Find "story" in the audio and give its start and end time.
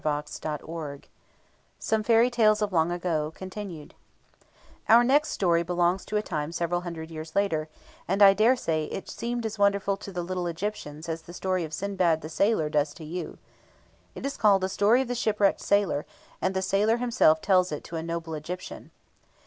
5.29-5.61, 11.33-11.63, 14.69-15.03